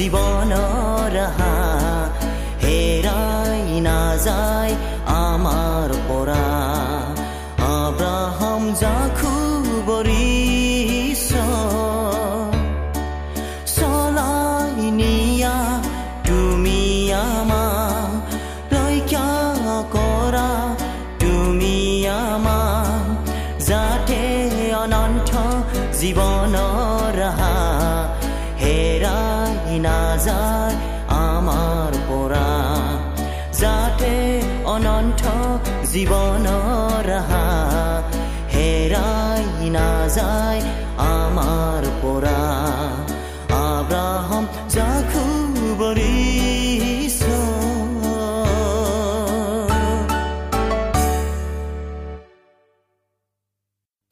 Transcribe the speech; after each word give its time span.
জীৱনৰ 0.00 0.29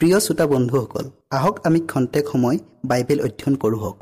প্ৰিয় 0.01 0.19
শ্ৰোতা 0.25 0.45
বন্ধুসকল 0.53 1.05
আহক 1.37 1.55
আমি 1.67 1.79
খন্তেক 1.91 2.25
সময় 2.31 2.57
বাইবেল 2.89 3.19
অধ্যয়ন 3.25 3.55
কৰোঁ 3.63 3.79
হওক। 3.83 3.97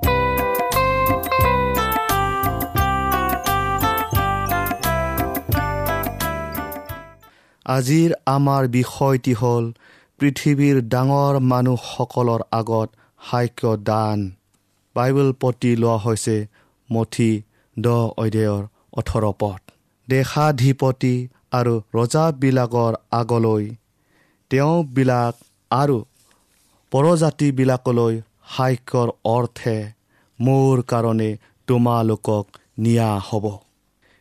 আজিৰ 7.75 8.09
আমাৰ 8.35 8.63
বিষয়টি 8.77 9.33
হ'ল 9.41 9.65
পৃথিৱীৰ 10.19 10.77
ডাঙৰ 10.93 11.33
মানুহসকলৰ 11.51 12.41
আগত 12.59 12.89
সাক্য 13.21 13.73
দান 13.89 14.19
বাইবেল 14.95 15.29
পতি 15.41 15.71
লোৱা 15.81 15.97
হৈছে 16.05 16.37
মঠি 16.89 17.31
দহ 17.77 18.01
অধ্যায়ৰ 18.23 18.63
ওঠৰ 18.99 19.23
পথ 19.41 19.61
দেশাধিপতি 20.07 21.15
আৰু 21.57 21.75
ৰজাবিলাকৰ 21.97 22.93
আগলৈ 23.19 23.65
তেওঁবিলাক 24.51 25.35
আৰু 25.71 25.97
পৰজাতিবিলাকলৈ 26.91 28.21
সাক্যৰ 28.55 29.09
অৰ্থে 29.25 29.77
মোৰ 30.39 30.81
কাৰণে 30.81 31.37
তোমালোকক 31.67 32.45
নিয়া 32.79 33.09
হ'ব। 33.19 33.45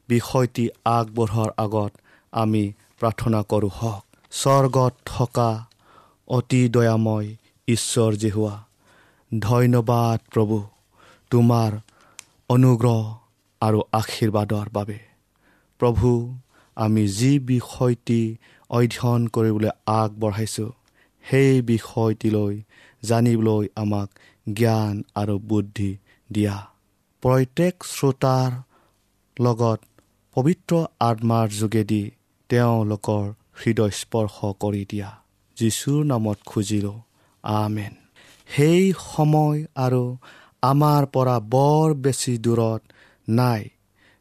বিষয়টি 0.09 0.65
আগবঢ়োৱাৰ 0.85 1.51
আগত 1.59 1.93
আমি 2.33 2.73
প্ৰাৰ্থনা 3.01 3.41
কৰোঁ 3.43 3.71
হওক। 3.71 4.03
স্বৰ্গত 4.31 4.95
থকা 5.05 5.51
অতি 6.29 6.69
দয়াময় 6.69 7.29
ঈশ্বৰ 7.69 8.13
জেহুৱা 8.17 8.57
ধন্যবাদ 9.39 10.19
প্ৰভু 10.35 10.57
তোমাৰ 11.31 11.71
অনুগ্ৰহ 12.49 13.15
আৰু 13.61 13.79
আশীৰ্বাদৰ 13.93 14.67
বাবে। 14.73 14.99
প্ৰভু 15.81 16.35
আমি 16.77 17.03
যি 17.09 17.39
বিষয়টি 17.39 18.21
অধ্যয়ন 18.71 19.23
কৰিবলৈ 19.29 19.71
আগবঢ়াইছোঁ 19.87 20.71
সেই 21.31 21.63
বিষয়টিলৈ 21.63 22.63
জানিবলৈ 23.03 23.69
আমাক 23.77 24.09
জ্ঞান 24.53 25.03
আৰু 25.15 25.39
বুদ্ধি 25.39 25.97
দিয়া। 26.31 26.67
প্ৰত্যেক 27.23 27.85
শ্ৰোতাৰ 27.85 28.51
লগত 29.43 29.81
পবিত্ৰ 30.35 30.87
আত্মাৰ 31.01 31.49
যোগেদি 31.49 32.11
তেওঁলোকৰ 32.49 33.33
হৃদয় 33.67 33.91
স্পৰ্শ 33.91 34.45
কৰি 34.61 34.87
দিয়া। 34.91 35.11
যীশুৰ 35.57 36.05
নামত 36.05 36.39
খুজিলোঁ 36.47 37.01
আমেন। 37.43 37.95
সেই 38.49 38.93
সময় 39.15 39.65
আৰু 39.77 40.17
আমাৰ 40.63 41.07
পৰা 41.07 41.41
বৰ 41.41 41.95
বেছি 41.95 42.39
দূৰত 42.39 42.83
নাই। 43.29 43.69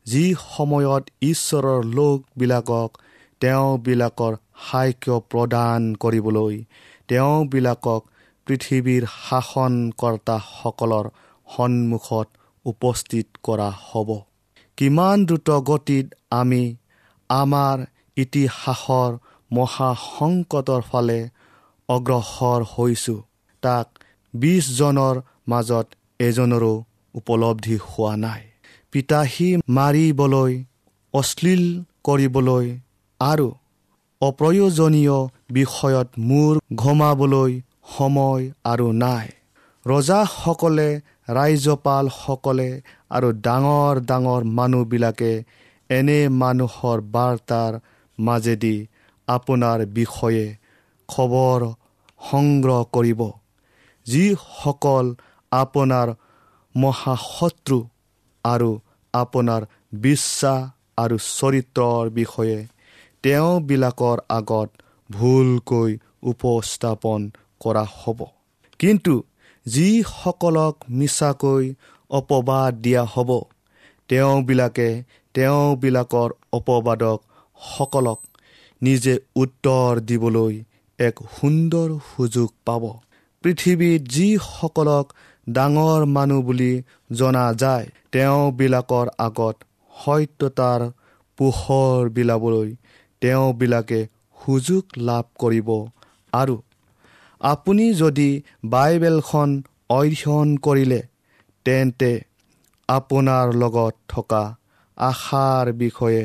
যি 0.06 0.36
সময়ত 0.58 1.04
ঈশ্বৰৰ 1.22 1.84
লোকবিলাকক 1.84 2.98
তেওঁবিলাকৰ 3.40 4.36
সাক্য 4.72 5.20
প্ৰদান 5.30 5.96
কৰিবলৈ 5.96 6.64
তেওঁবিলাকক 7.10 8.02
পৃথিৱীৰ 8.48 9.04
শাসনকৰ্তাসকলৰ 9.20 11.06
সন্মুখত 11.48 12.28
উপস্থিত 12.66 13.28
কৰা 13.46 13.70
হ'ব। 13.88 14.10
কিমান 14.78 15.18
দ্ৰুত 15.28 15.50
গতিত 15.70 16.06
আমি 16.40 16.64
আমাৰ 17.30 17.78
ইতিহাসৰ 18.18 19.12
মহাসংকটৰ 19.52 20.82
ফালে 20.90 21.20
অগ্ৰসৰ 21.90 22.62
হৈছোঁ 22.74 23.20
তাক 23.64 23.88
বিছজনৰ 24.34 25.16
মাজত 25.48 25.88
এজনৰো 26.20 26.74
উপলব্ধি 27.16 27.78
হোৱা 27.88 28.14
নাই। 28.26 28.44
পিতাহী 28.94 29.50
মাৰিবলৈ 29.78 30.54
অশ্লীল 31.14 31.64
কৰিবলৈ 32.08 32.66
আৰু 33.20 33.48
অপ্ৰয়োজনীয় 34.22 35.18
বিষয়ত 35.52 36.08
মূৰ 36.28 36.54
ঘমাবলৈ 36.76 37.52
সময় 37.96 38.44
আৰু 38.66 38.88
নাই। 38.96 39.28
ৰজাসকলে 39.86 40.90
ৰাজ্যপালসকলে 41.30 42.70
আৰু 43.12 43.28
ডাঙৰ 43.46 43.94
ডাঙৰ 44.10 44.42
মানুহবিলাকে 44.58 45.32
এনে 45.90 46.20
মানুহৰ 46.42 46.98
বাৰ্তাৰ 47.16 47.72
মাজেদি 48.18 48.78
আপোনাৰ 49.28 49.80
বিষয়ে 49.98 50.46
খবৰ 51.10 51.62
সংগ্ৰহ 52.22 52.80
কৰিব 52.96 53.22
যিসকল 54.06 55.06
আপোনাৰ 55.52 56.08
মহাশত্ৰু 56.76 57.78
আৰু 58.46 58.72
আপোনাৰ 59.14 59.62
বিশ্বাস 60.02 60.62
আৰু 60.98 61.16
চৰিত্ৰৰ 61.30 62.06
বিষয়ে 62.20 62.58
তেওঁবিলাকৰ 63.26 64.20
আগত 64.30 64.70
ভুলকৈ 65.10 65.92
উপস্থাপন 66.24 67.22
কৰা 67.60 67.86
হ'ব। 67.94 68.20
কিন্তু 68.80 69.14
যিসকলক 69.66 70.76
মিছাকৈ 70.90 71.64
অপবাদ 72.10 72.72
দিয়া 72.82 73.04
হ'ব 73.06 73.30
তেওঁবিলাকে 74.10 74.90
তেওঁবিলাকৰ 75.36 76.30
অপবাদক 76.54 77.20
সকলক 77.60 78.20
নিজে 78.82 79.16
উত্তৰ 79.36 79.92
দিবলৈ 80.00 80.54
এক 81.00 81.16
সুন্দৰ 81.38 81.90
সুযোগ 82.10 82.50
পাব। 82.66 82.84
পৃথিৱীত 83.44 84.02
যিসকলক 84.08 85.06
ডাঙৰ 85.50 86.02
মানুহ 86.06 86.42
বুলি 86.42 86.74
জনা 87.12 87.46
যায় 87.54 87.86
তেওঁবিলাকৰ 88.12 89.08
আগত 89.18 89.56
সত্যতাৰ 89.96 90.82
পোহৰ 91.38 92.02
বিলাবলৈ 92.10 92.70
তেওঁবিলাকে 93.22 94.00
সুযোগ 94.38 94.84
লাভ 95.08 95.26
কৰিব। 95.40 95.70
আৰু 96.34 96.56
আপুনি 97.42 97.86
যদি 97.94 98.30
বাইবেলখন 98.66 99.50
অধ্যয়ন 99.90 100.50
কৰিলে 100.66 101.02
তেন্তে 101.66 102.12
আপোনাৰ 102.90 103.46
লগত 103.62 103.96
থকা 104.08 104.44
আশাৰ 104.98 105.66
বিষয়ে 105.74 106.24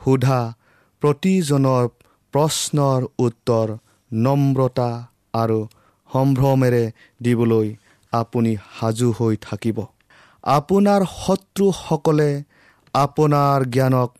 সোধা 0.00 0.40
প্ৰতিজনৰ 1.02 1.84
প্ৰশ্নৰ 2.34 3.00
উত্তৰ 3.18 3.68
নম্ৰতা 4.10 4.90
আৰু 5.34 5.58
সম্ভ্ৰমেৰে 6.10 6.84
দিবলৈ 7.22 7.68
আপুনি 8.12 8.52
সাজু 8.78 9.08
হৈ 9.18 9.34
থাকিব। 9.40 9.78
আপোনাৰ 10.44 11.02
শত্ৰুসকলে 11.16 12.30
আপোনাৰ 12.94 13.58
জ্ঞানক 13.74 14.10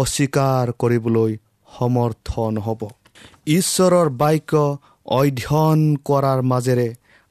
অস্বীকাৰ 0.00 0.70
কৰিবলৈ 0.80 1.32
সমৰ্থ 1.68 2.28
নহ'ব। 2.56 2.82
ঈশ্বৰৰ 3.52 4.08
বাক্য 4.20 4.52
অধ্যয়ন 5.16 5.80
কৰাৰ 6.08 6.40
মাজেৰে 6.50 6.88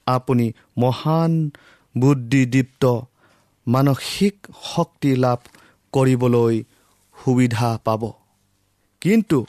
আপুনি 0.07 0.45
মহান 0.77 1.34
বুদ্ধিদীপ্ত 1.95 2.84
মানসিক 3.67 4.36
শক্তি 4.69 5.12
লাভ 5.15 5.39
কৰিবলৈ 5.93 6.55
সুবিধা 7.15 7.69
পাব। 7.86 8.03
কিন্তু 9.01 9.39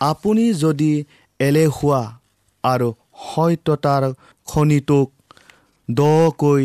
আপুনি 0.00 0.44
যদি 0.64 0.92
এলেহুৱা 1.40 2.02
আৰু 2.64 2.88
সত্যতাৰ 3.24 4.04
খনিটোক 4.48 5.08
দকৈ 5.88 6.62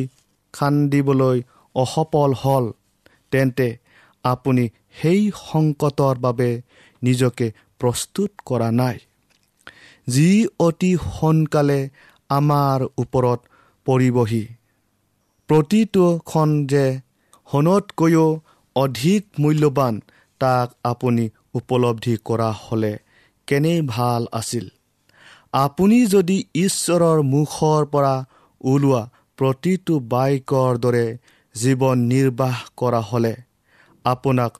খান্দিবলৈ 0.53 1.37
অসফল 1.75 2.31
হ'ল 2.41 2.65
তেন্তে 3.31 3.67
আপুনি 4.23 4.63
সেই 5.01 5.31
সংকটৰ 5.51 6.15
বাবে 6.19 6.49
নিজকে 7.03 7.51
প্ৰস্তুত 7.79 8.31
কৰা 8.45 8.71
নাই। 8.71 8.97
যি 10.07 10.47
অতি 10.59 10.91
সোনকালে 10.95 11.89
আমাৰ 12.29 12.87
ওপৰত 12.97 13.39
পৰিবহি। 13.85 14.43
প্ৰতিটোখন 15.49 16.49
যে 16.67 16.85
সোণতকৈও 17.51 18.39
অধিক 18.75 19.23
মূল্যৱান 19.39 20.01
তাক 20.39 20.67
আপুনি 20.83 21.29
উপলব্ধি 21.53 22.17
কৰা 22.25 22.53
হ'লে 22.63 22.93
কেনে 23.47 23.81
ভাল 23.81 24.27
আছিল? 24.31 24.65
আপুনি 25.53 26.05
যদি 26.05 26.37
ঈশ্বৰৰ 26.55 27.21
মুখৰ 27.21 27.85
পৰা 27.85 28.15
ওলোৱা 28.61 29.03
প্ৰতিটো 29.37 29.99
বাইকৰ 29.99 30.77
দৰে 30.77 31.05
জীৱন 31.55 31.97
নিৰ্বাহ 32.11 32.57
কৰা 32.77 32.99
হ'লে 32.99 33.35
আপোনাক 34.05 34.57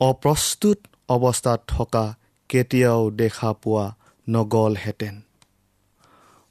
অপ্ৰস্তুত 0.00 0.78
অৱস্থাত 1.08 1.60
থকা 1.68 2.14
কেতিয়াও 2.48 3.10
দেখা 3.10 3.52
পোৱা 3.52 3.94
নগ'লহেঁতেন। 4.28 5.20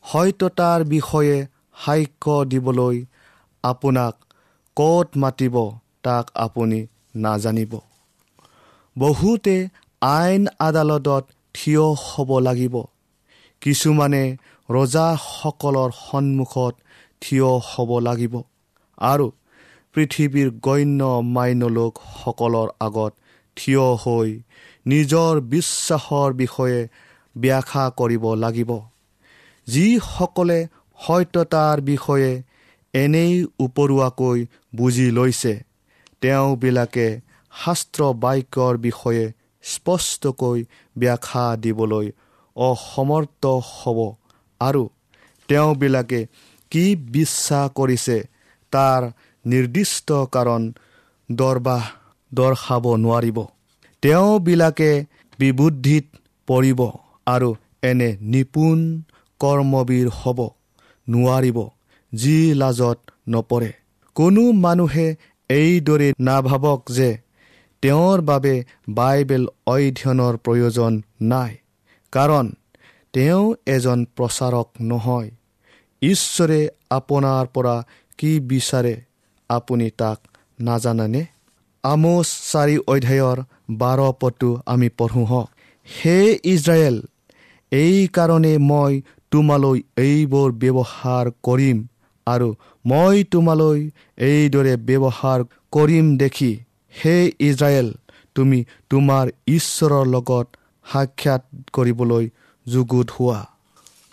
সত্যতাৰ 0.03 0.83
বিষয়ে 0.83 1.45
সাক্ষ্য 1.85 2.45
দিবলৈ 2.45 3.05
আপোনাক 3.63 4.13
ক'ত 4.77 5.07
মাতিব 5.17 5.55
তাক 6.03 6.31
আপুনি 6.35 6.87
নাজানিব। 7.15 7.79
বহুতে 8.97 9.67
আইন 10.01 10.47
আদালতত 10.59 11.23
থিয় 11.53 11.85
হ'ব 11.93 12.39
লাগিব। 12.39 12.75
কিছুমানে 13.61 14.37
ৰজাসকলৰ 14.69 15.91
সন্মুখত 16.09 16.73
থিয় 17.21 17.49
হ'ব 17.69 17.99
লাগিব। 17.99 18.41
আৰু 18.97 19.31
পৃথিৱীৰ 19.95 20.49
গণ্য 20.61 21.03
মান্য 21.05 21.65
লোকসকলৰ 21.65 22.69
আগত 22.79 23.13
থিয় 23.57 23.85
হৈ 24.03 24.29
নিজৰ 24.85 25.33
বিশ্বাসৰ 25.53 26.29
বিষয়ে 26.33 26.79
ব্যাখ্যা 27.35 27.85
কৰিব 27.99 28.25
লাগিব। 28.35 28.71
যিসকলে 29.67 30.59
সত্যতাৰ 30.99 31.77
বিষয়ে 31.81 32.31
এনেই 32.93 33.33
উপৰুৱাকৈ 33.59 34.39
বুজি 34.75 35.07
লৈছে 35.11 35.53
তেওঁবিলাকে 36.21 37.07
শাস্ত্ৰ 37.53 38.01
বাক্যৰ 38.23 38.73
বিষয়ে 38.77 39.23
স্পষ্টকৈ 39.63 40.59
ব্যাখ্যা 40.95 41.45
দিবলৈ 41.63 42.07
অসমৰ্থ 42.55 43.43
হ'ব 43.69 43.99
আৰু 44.61 44.83
তেওঁবিলাকে 45.49 46.21
কি 46.71 46.85
বিশ্বাস 47.11 47.65
কৰিছে 47.75 48.17
তাৰ 48.73 49.01
নিৰ্দিষ্ট 49.45 50.07
কাৰণ 50.35 50.61
দৰবাহ 51.29 51.83
দৰ্শাব 52.33 52.85
নোৱাৰিব। 52.95 53.37
তেওঁবিলাকে 54.03 54.91
বিবুদ্ধিত 55.39 56.05
পৰিব 56.47 56.79
আৰু 57.27 57.49
এনে 57.83 58.09
নিপুণ 58.21 58.79
কৰ্মবীৰ 59.39 60.07
হ'ব 60.09 60.39
নোৱাৰিব 61.07 61.57
যি 62.13 62.37
লাজত 62.53 62.99
নপৰে। 63.29 63.71
কোনো 64.15 64.43
মানুহে 64.51 65.07
এইদৰে 65.49 66.07
নাভাবক 66.19 66.81
যে 66.91 67.09
তেওঁৰ 67.83 68.21
বাবে 68.21 68.53
বাইবেল 68.89 69.43
অধ্যয়নৰ 69.67 70.33
প্ৰয়োজন 70.37 71.01
নাই 71.21 71.51
কাৰণ 72.13 72.45
তেওঁ 73.13 73.45
এজন 73.65 73.99
প্ৰচাৰক 74.17 74.67
নহয়। 74.81 75.29
ঈশ্বৰে 76.01 76.61
আপোনাৰ 76.89 77.45
পৰা 77.53 77.75
কি 78.17 78.31
বিচাৰে 78.39 78.95
আপুনি 79.49 79.89
তাক 79.97 80.19
নাজানেনে? 80.59 81.32
আমোচ 81.83 82.27
চাৰি 82.51 82.75
অধ্যায়ৰ 82.87 83.37
বাৰ 83.81 83.99
পদটো 84.21 84.49
আমি 84.65 84.89
পঢ়োঁ 84.97 85.25
হওক। 85.25 85.47
হে 85.87 86.17
ইজৰাইল 86.53 86.95
এইকাৰণে 87.71 88.53
মই 88.69 88.93
তোমালৈ 89.31 89.79
এইবোৰ 89.97 90.49
ব্যৱহাৰ 90.61 91.25
কৰিম 91.47 91.77
আৰু 92.27 92.49
মই 92.85 93.23
তোমালৈ 93.31 93.79
এইদৰে 94.29 94.73
ব্যৱহাৰ 94.89 95.39
কৰিম 95.71 96.05
দেখি। 96.17 96.51
হে 96.93 97.15
ইজৰাইল 97.39 97.87
তুমি 98.35 98.59
তোমাৰ 98.89 99.25
ঈশ্বৰৰ 99.57 100.05
লগত 100.15 100.47
সাক্ষাৎ 100.85 101.43
কৰিবলৈ 101.75 102.25
যুগুত 102.65 103.07
হোৱা। 103.17 103.39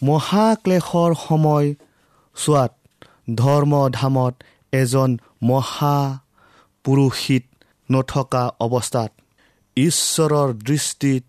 মহাক্লেশৰ 0.03 1.11
সময় 1.27 1.69
চোৱাত 2.37 2.73
ধৰ্মধামত 3.35 4.35
এজন 4.73 5.11
মহা 5.43 5.97
পুৰুষিত 6.85 7.45
নথকা 7.91 8.45
অৱস্থাত। 8.61 9.11
ঈশ্বৰৰ 9.77 10.49
দৃষ্টিত 10.69 11.25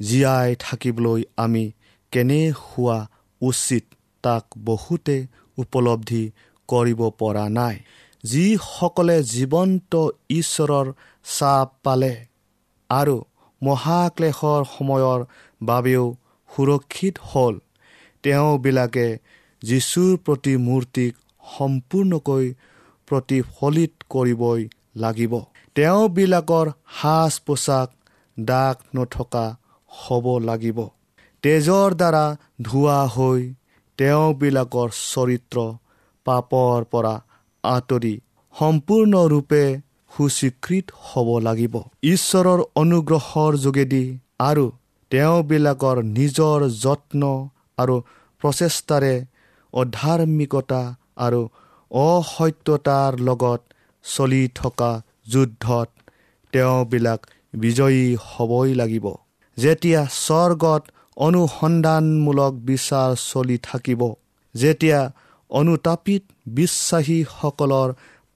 জীয়াই 0.00 0.48
থাকিবলৈ 0.58 1.20
আমি 1.36 1.64
কেনে 2.12 2.42
হোৱা 2.60 2.98
উচিত 3.40 3.84
তাক 4.24 4.44
বহুতে 4.64 5.16
উপলব্ধি 5.56 6.24
কৰিব 6.68 7.00
পৰা 7.18 7.44
নাই। 7.48 7.76
যিসকলে 8.24 9.16
জীৱন্ত 9.34 9.92
ঈশ্বৰৰ 10.30 10.86
চাপ 11.38 11.68
পালে 11.84 12.14
আৰু 12.90 13.16
মহাক্লেশৰ 13.62 14.62
সময়ৰ 14.76 15.20
বাবেও 15.62 16.04
সুৰক্ষিত 16.50 17.14
হ'ল 17.22 17.54
তেওঁবিলাকে 18.22 19.06
যীশুৰ 19.62 20.12
প্ৰতি 20.24 20.54
মূৰ্তিক 20.56 21.12
সম্পূৰ্ণকৈ 21.44 22.46
প্ৰতিফলিত 23.08 23.92
কৰিবই 24.10 24.60
লাগিব। 24.96 25.34
তেওঁবিলাকৰ 25.76 26.66
সাজ 26.96 27.34
পোছাক 27.46 27.88
দাগ 28.36 28.76
নথকা 28.96 29.44
হ'ব 29.90 30.26
লাগিব। 30.48 30.78
তেজৰ 31.44 31.94
দ্বাৰা 32.00 32.24
ধোৱা 32.66 32.98
হৈ 33.14 33.40
তেওঁবিলাকৰ 33.98 34.88
চৰিত্ৰ 34.96 35.64
পাপৰ 36.26 36.84
পৰা 36.92 37.14
আঁতৰি 37.64 38.14
সম্পূৰ্ণৰূপে 38.54 39.62
সুস্বীকৃত 40.12 40.86
হ'ব 41.04 41.28
লাগিব। 41.46 41.74
ঈশ্বৰৰ 42.12 42.60
অনুগ্ৰহৰ 42.82 43.52
যোগেদি 43.64 44.04
আৰু 44.48 44.64
তেওঁবিলাকৰ 45.10 45.96
নিজৰ 46.18 46.58
যত্ন 46.84 47.22
আৰু 47.78 47.96
প্ৰচেষ্টাৰে 48.42 49.14
অধাৰ্মিকতা 49.74 50.82
আৰু 51.26 51.40
অসত্যতাৰ 51.90 53.12
লগত 53.28 53.60
চলি 54.04 54.42
থকা 54.54 54.90
যুদ্ধত 55.26 55.88
তেওঁবিলাক 56.52 57.20
বিজয়ী 57.54 58.04
হ'বই 58.26 58.70
লাগিব। 58.74 59.06
যেতিয়া 59.58 60.00
স্বৰ্গত 60.26 60.82
অনুসন্ধানমূলক 61.16 62.52
বিচাৰ 62.68 63.10
চলি 63.30 63.56
থাকিব 63.62 64.02
যেতিয়া 64.54 65.00
অনুতাপিত 65.50 66.22
বিশ্বাসীসকলৰ 66.48 67.88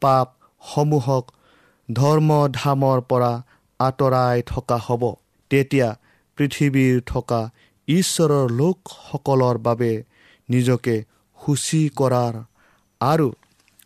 পাপসমূহক 0.02 1.24
ধৰ্মধামৰ 1.88 2.98
পৰা 3.10 3.32
আঁতৰাই 3.80 4.38
থকা 4.46 4.78
হ'ব 4.86 5.02
তেতিয়া 5.50 5.88
পৃথিৱীৰ 6.38 6.94
থকা 7.06 7.40
ঈশ্বৰৰ 7.88 8.46
লোকসকলৰ 8.50 9.56
বাবে 9.58 9.92
নিজকে 10.48 10.94
সূচী 11.38 11.82
কৰাৰ 11.96 12.34
আৰু 13.00 13.28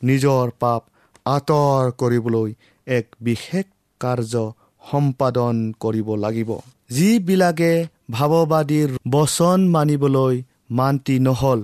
নিজৰ 0.03 0.45
পাপ 0.63 0.83
আঁতৰ 1.27 1.83
কৰিবলৈ 2.01 2.51
এক 2.91 3.07
বিশেষ 3.21 3.67
কাৰ্য 4.01 4.43
সম্পাদন 4.83 5.57
কৰিব 5.81 6.09
লাগিব। 6.17 6.51
যিবিলাকে 6.91 7.73
ভাৱবাদীৰ 8.11 8.91
বচন 9.09 9.67
মানিবলৈ 9.69 10.41
মান্তি 10.79 11.17
নহ'ল 11.19 11.61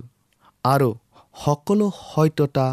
আৰু 0.65 0.91
সকলো 1.45 1.87
সত্যতা 2.03 2.67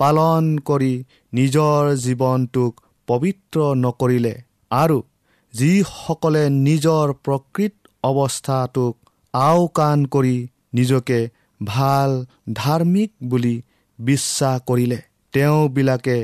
পালন 0.00 0.44
কৰি 0.68 0.92
নিজৰ 1.32 1.80
জীৱনটোক 2.04 2.72
পবিত্ৰ 3.08 3.58
নকৰিলে 3.76 4.34
আৰু 4.70 4.98
যিসকলে 5.54 6.42
নিজৰ 6.58 7.06
প্ৰকৃত 7.24 7.74
অৱস্থাটোক 8.04 8.94
আওকাণ 9.34 9.98
কৰি 10.06 10.36
নিজকে 10.74 11.20
ভাল 11.60 12.10
ধাৰ্মিক 12.54 13.10
বুলি 13.30 13.54
বিশ্বাস 13.98 14.60
কৰিলে 14.66 14.98
তেওঁবিলাকে 15.34 16.18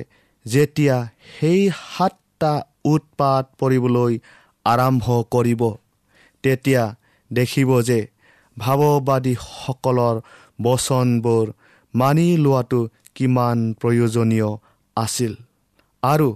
যেতিয়া 0.46 0.96
সেই 1.40 1.60
সাতটা 1.96 2.52
উৎপাত 2.84 3.44
পৰিবলৈ 3.60 4.12
আৰম্ভ 4.64 5.06
কৰিব 5.30 5.62
তেতিয়া 6.44 6.82
দেখিব 7.30 7.70
যে 7.82 8.00
ভাৱবাদীসকলৰ 8.56 10.16
বচনবোৰ 10.62 11.46
মানি 11.94 12.28
লোৱাটো 12.36 12.80
কিমান 13.14 13.58
প্ৰয়োজনীয় 13.80 14.50
আছিল 14.96 15.32
আৰু 16.02 16.28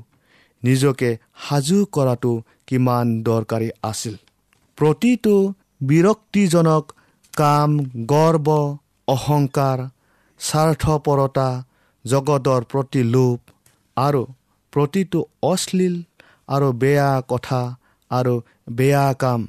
নিজকে 0.63 1.11
সাজু 1.49 1.79
কৰাটো 1.93 2.33
কিমান 2.67 3.07
দৰকাৰী 3.23 3.69
আছিল। 3.83 4.15
প্ৰতিটো 4.79 5.35
বিৰক্তিজনক 5.83 6.85
কাম 7.35 7.71
গৰ্ব 8.07 8.49
অহংকাৰ 9.09 9.79
স্বাৰ্থপৰতা 10.41 11.49
জগতৰ 12.05 12.61
প্ৰতি 12.65 13.03
লোভ 13.15 13.39
আৰু 13.99 14.23
প্ৰতিটো 14.73 15.21
অশ্লীল 15.43 15.97
আৰু 16.49 16.69
বেয়া 16.83 17.11
কথা 17.29 17.61
আৰু 18.11 18.35
বেয়া 18.71 19.07
কাম 19.23 19.41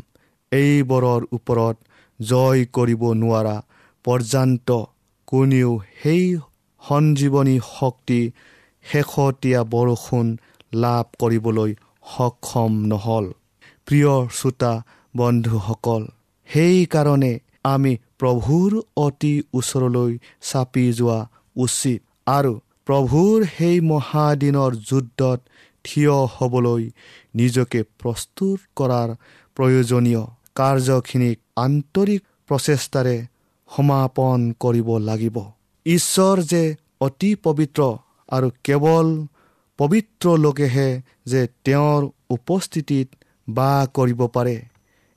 এইবোৰৰ 0.51 1.21
ওপৰত 1.37 1.75
জয় 2.19 2.61
কৰিব 2.75 3.03
নোৱাৰা 3.15 3.55
পৰ্যন্ত 4.05 4.69
কোনেও 5.27 5.71
সেই 6.01 6.23
সঞ্জীৱনী 6.81 7.57
শক্তি 7.69 8.21
শেহতীয়া 8.85 9.61
বৰষুণ 9.73 10.27
লাভ 10.75 11.05
কৰিবলৈ 11.19 11.71
সক্ষম 12.11 12.71
নহ'ল। 12.91 13.25
প্ৰিয় 13.87 14.13
শ্ৰোতা 14.37 14.73
বন্ধুসকল 15.13 16.03
সেইকাৰণে 16.49 17.33
আমি 17.65 17.93
প্ৰভুৰ 18.19 18.71
অতি 18.97 19.33
ওচৰলৈ 19.53 20.11
চাপি 20.41 20.85
যোৱা 20.93 21.19
উচিত 21.55 21.99
আৰু 22.27 22.53
প্ৰভুৰ 22.89 23.43
সেই 23.57 23.79
মহাদিনৰ 23.79 24.75
যুদ্ধত 24.75 25.39
থিয় 25.83 26.13
হ'বলৈ 26.35 26.83
নিজকে 27.35 27.83
প্ৰস্তুত 27.99 28.59
কৰাৰ 28.75 29.09
প্ৰয়োজনীয় 29.57 30.23
কাৰ্যখিনিক 30.55 31.37
আন্তৰিক 31.55 32.21
প্ৰচেষ্টাৰে 32.47 33.17
সমাপন 33.69 34.53
কৰিব 34.59 34.89
লাগিব। 34.97 35.37
ঈশ্বৰ 35.85 36.41
যে 36.41 36.63
অতি 37.01 37.35
পবিত্ৰ 37.35 37.81
আৰু 38.29 38.49
কেৱল 38.63 39.07
পবিত্ৰ 39.77 40.37
লোকেহে 40.37 41.01
যে 41.25 41.41
তেওঁৰ 41.63 42.09
উপস্থিতিত 42.29 43.07
বাস 43.49 43.87
কৰিব 43.93 44.27
পাৰে 44.27 44.55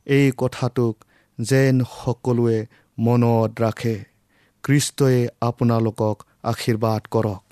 এই 0.07 0.33
কথাটোক 0.37 0.95
যেন 1.41 1.81
সকলোৱে 1.85 2.59
মনত 2.99 3.51
ৰাখে। 3.61 3.97
খ্ৰীষ্টই 4.65 5.27
আপোনালোকক 5.41 6.17
আশীৰ্বাদ 6.43 7.03
কৰক। 7.11 7.52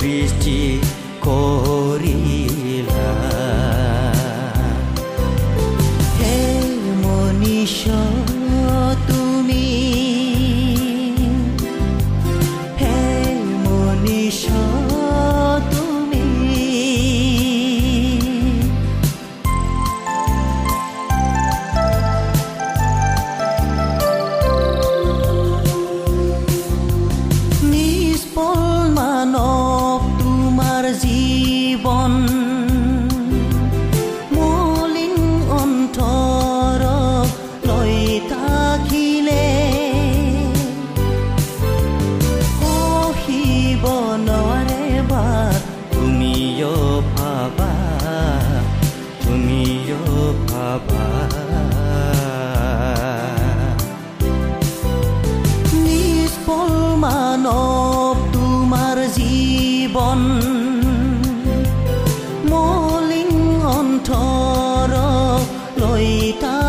দৃষ্টি 0.00 0.58
কৰিলা 1.24 1.65
জীৱন 59.96 60.22
মলিন 62.50 63.32
অন্তৰ 63.70 64.92
লৈ 65.80 66.08
থাকিলে 66.40 66.65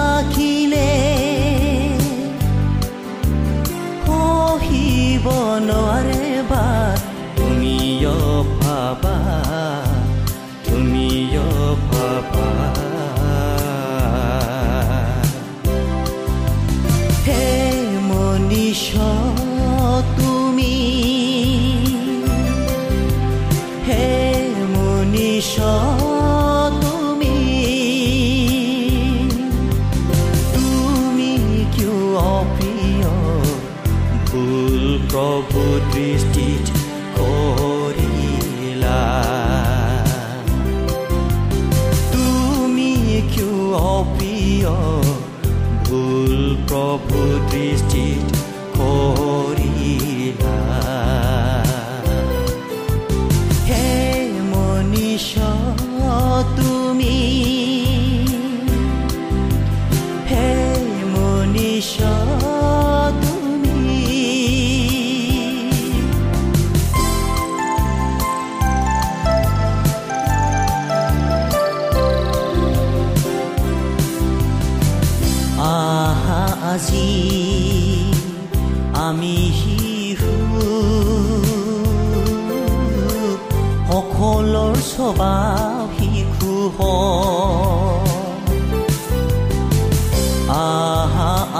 ভুল 46.67 46.99
প্ৰভু 47.07 47.19
দৃষ্টিত 47.51 48.46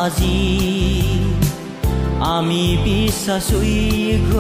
আজি 0.08 0.40
আমি 2.20 2.78
বিশ্বাসযোগ্য 2.84 4.36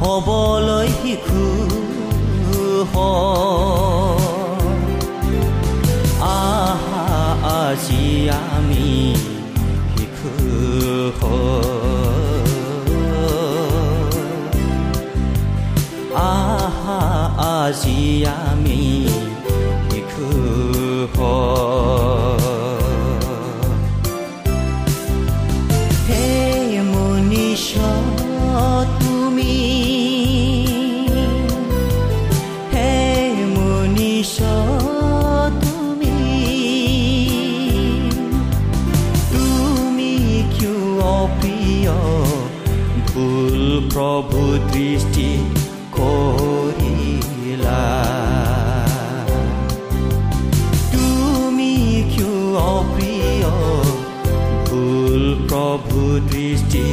হ'বলৈ 0.00 0.88
শিশু। 1.02 1.44
আহা 6.20 7.06
আজি 7.62 8.30
আমি 8.30 9.14
শিশু 9.92 10.32
আহা 16.14 17.00
আজি 17.64 18.26
আমি 18.26 18.99
প্ৰভু 56.50 56.58
দৃষ্টি 56.58 56.84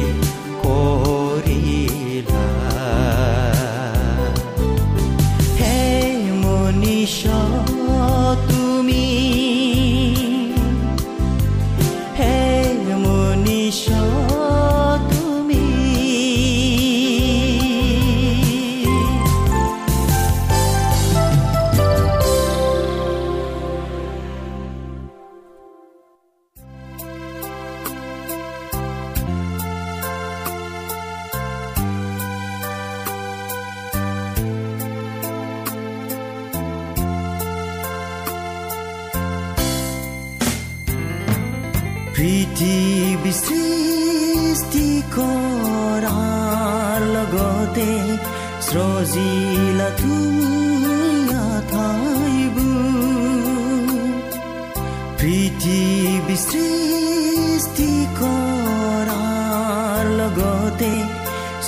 পৃথিৱী 55.18 56.36
সৃষ্টি 56.42 57.90
কৰাৰ 58.20 60.04
লগতে 60.20 60.92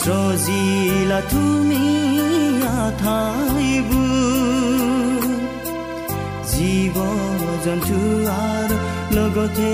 সৃজিলা 0.01 1.21
তুমি 1.31 1.85
জীৱ 6.51 6.97
জন্তু 7.65 7.99
আৰু 8.35 8.77
লগতে 9.17 9.73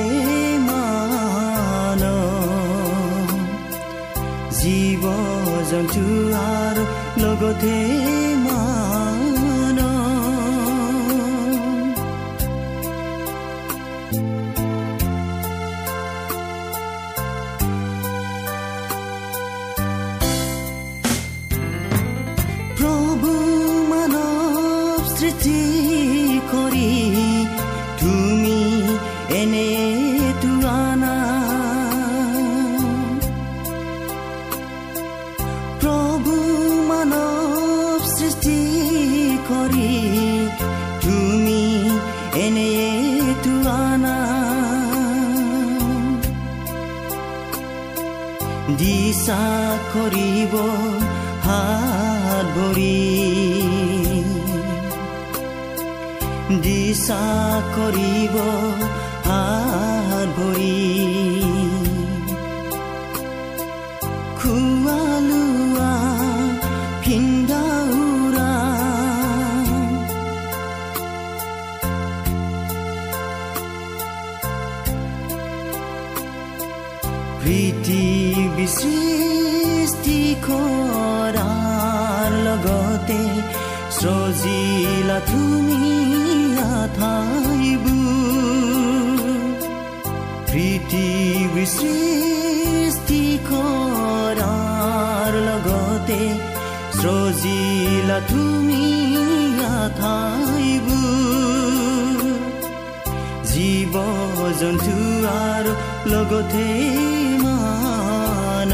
মান 0.61 2.03
জীৱ 4.59 5.05
জন্তু 5.71 6.05
আৰু 6.43 6.83
লগতে 7.21 7.77
কৰিব 49.97 50.55
হাত 51.45 52.47
ভৰি। 52.59 52.97
দিশা 56.63 57.25
কৰিব 57.77 58.37
হাত 59.29 60.29
ভৰি। 60.41 60.86
পৃথিৱী 91.27 91.65
সৃষ্টি 91.69 93.23
কৰাৰ 93.47 95.33
লগতে 95.47 96.21
সজিলা 96.99 98.19
তুমি 98.31 98.85
জীৱ 103.51 103.95
জন্তু 104.61 104.97
আৰু 105.33 105.73
লগতে 106.12 106.69
মান 107.43 108.73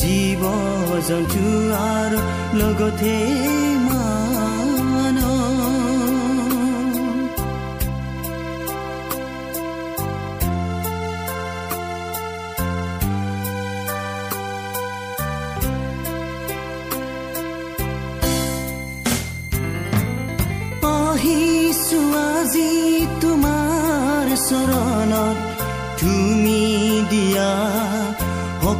জীৱ 0.00 0.42
জন্তু 1.08 1.44
আৰু 1.86 2.18
লগতে 2.60 3.16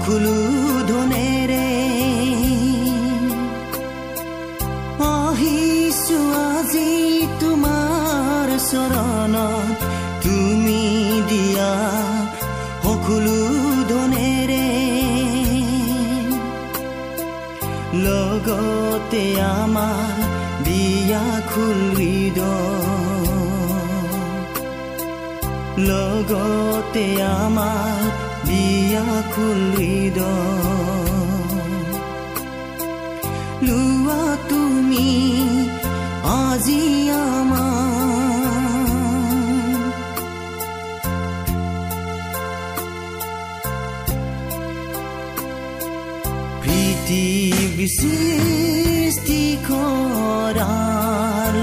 সকলো 0.07 0.41
ধনেৰে। 0.89 1.71
আহিছো 5.07 6.19
আজি 6.43 6.91
তোমাৰ 7.41 8.49
চৰণত 8.67 9.79
তুমি 10.25 10.83
দিয়া 11.31 11.73
সকলো 12.85 13.41
ধনেৰে। 13.89 14.69
লগতে 18.07 19.25
আমাৰ 19.55 20.15
বিয়া 20.67 21.27
খুলিদ 21.51 22.39
লগতে 25.91 27.07
আমাৰ 27.39 28.26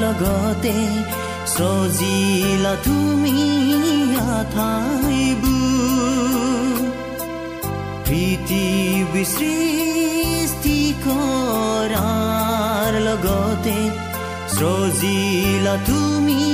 লগতে 0.03 0.77
সজিলা 1.55 2.73
তুমি 2.85 3.37
আঠাইবোৰ 4.33 5.52
পৃথিৱী 8.35 9.23
সৃষ্টি 9.31 10.77
কৰাৰ 11.03 12.93
লগতে 13.07 13.75
সজিলা 14.53 15.75
তুমি 15.87 16.45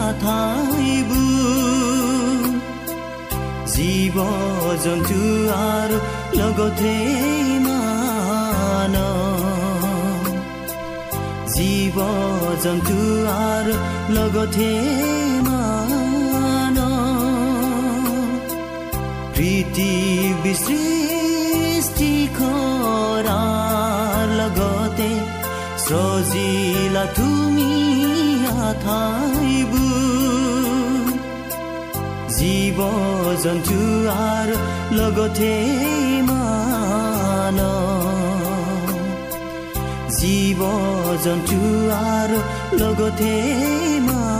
আঠাইবোৰ 0.00 1.20
জীৱ 3.74 4.16
জন্তু 4.84 5.20
আৰু 5.68 5.96
লগতে 6.40 6.94
মান 7.66 8.94
জীৱ 11.54 11.96
জন্তু 12.64 12.98
আৰু 13.46 13.74
লগতে 14.16 14.70
মান 15.48 16.76
পৃথিৱী 19.34 20.29
কৰাৰ 22.38 24.26
লগতে 24.40 25.10
সজিলা 25.86 27.04
তুমি 27.18 27.72
আঠাইবোৰ। 28.68 29.90
জীৱ 32.38 32.78
জন্তু 33.44 33.80
আৰু 34.08 34.56
লগতে 34.98 35.54
মান 36.28 37.58
জীৱ 40.18 40.60
জন্তু 41.24 41.60
আৰু 42.16 42.38
লগতে 42.78 43.34
মান 44.08 44.39